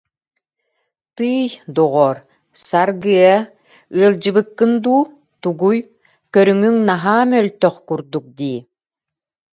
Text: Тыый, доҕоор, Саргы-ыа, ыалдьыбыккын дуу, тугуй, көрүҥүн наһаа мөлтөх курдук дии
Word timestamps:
Тыый, 1.15 1.49
доҕоор, 1.75 2.17
Саргы-ыа, 2.67 3.37
ыалдьыбыккын 3.97 4.71
дуу, 4.83 5.01
тугуй, 5.41 5.77
көрүҥүн 6.33 6.75
наһаа 6.89 7.23
мөлтөх 7.31 7.75
курдук 7.87 8.25
дии 8.39 8.59